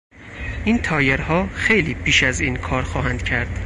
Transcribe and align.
این 0.65 0.77
تایرها 0.77 1.47
خیلی 1.47 1.93
بیش 1.93 2.23
از 2.23 2.39
این 2.41 2.55
کار 2.55 2.83
خواهند 2.83 3.23
کرد. 3.23 3.59